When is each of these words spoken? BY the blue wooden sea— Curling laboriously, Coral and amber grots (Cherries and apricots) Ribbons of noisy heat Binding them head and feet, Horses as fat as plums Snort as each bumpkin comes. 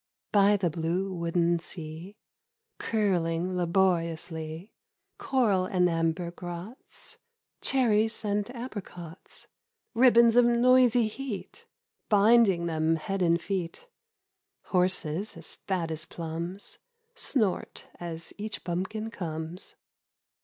BY 0.31 0.57
the 0.57 0.69
blue 0.71 1.13
wooden 1.13 1.59
sea— 1.59 2.15
Curling 2.89 3.55
laboriously, 3.55 4.71
Coral 5.19 5.65
and 5.67 5.87
amber 5.87 6.31
grots 6.31 7.19
(Cherries 7.61 8.25
and 8.25 8.49
apricots) 8.55 9.45
Ribbons 9.93 10.35
of 10.35 10.45
noisy 10.45 11.07
heat 11.07 11.67
Binding 12.09 12.65
them 12.65 12.95
head 12.95 13.21
and 13.21 13.39
feet, 13.39 13.89
Horses 14.63 15.37
as 15.37 15.53
fat 15.53 15.91
as 15.91 16.05
plums 16.05 16.79
Snort 17.13 17.87
as 17.99 18.33
each 18.39 18.63
bumpkin 18.63 19.11
comes. 19.11 19.75